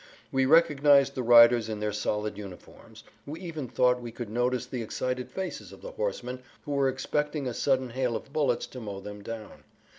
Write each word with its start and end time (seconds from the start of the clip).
We 0.31 0.47
recognized 0.47 1.13
the 1.13 1.21
riders 1.21 1.69
in 1.69 1.79
their 1.79 1.91
solid 1.91 2.35
uniforms, 2.35 3.03
we 3.27 3.39
even 3.41 3.67
thought 3.67 4.01
we 4.01 4.11
could 4.11 4.31
notice 4.31 4.65
the 4.65 4.81
excited 4.81 5.29
faces 5.29 5.71
of 5.71 5.83
the 5.83 5.91
horsemen 5.91 6.41
who 6.65 6.71
were 6.71 6.89
expecting 6.89 7.45
a 7.47 7.53
sudden 7.53 7.91
hail 7.91 8.15
of 8.15 8.33
bullets 8.33 8.65
to 8.65 8.79
mow 8.79 8.99
them 8.99 9.21
down. 9.21 9.63